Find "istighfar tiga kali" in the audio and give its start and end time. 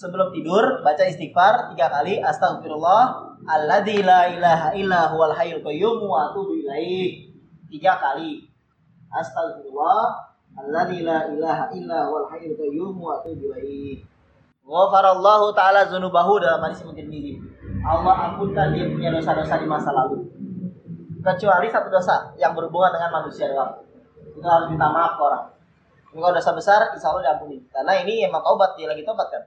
1.04-2.24